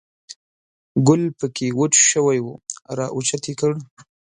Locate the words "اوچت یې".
3.15-3.53